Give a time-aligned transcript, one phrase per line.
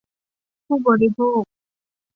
[0.65, 1.43] ผู้บริโภค